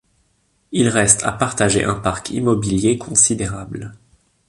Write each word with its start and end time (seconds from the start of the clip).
Il 0.71 0.89
reste 0.89 1.21
à 1.21 1.31
partager 1.31 1.83
un 1.83 1.93
parc 1.93 2.31
immobilier 2.31 2.97
considérable. 2.97 3.93